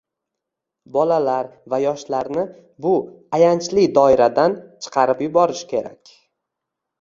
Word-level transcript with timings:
Bolalar 0.93 1.49
va 1.73 1.79
yoshlarni 1.83 2.45
bu 2.85 2.93
"ayanchli 3.39 3.85
doiradan" 3.99 4.57
chiqarib 4.87 5.23
yuborish 5.27 5.63
kerak 5.75 6.17